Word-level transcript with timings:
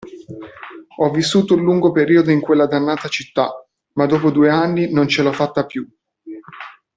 Ho 0.95 1.11
vissuto 1.11 1.53
un 1.53 1.61
lungo 1.61 1.91
periodo 1.91 2.31
in 2.31 2.39
quella 2.39 2.65
dannata 2.65 3.07
città, 3.07 3.51
ma 3.93 4.07
dopo 4.07 4.31
due 4.31 4.49
anni 4.49 4.91
non 4.91 5.07
ce 5.07 5.21
l'ho 5.21 5.31
fatta 5.31 5.67
più 5.67 5.87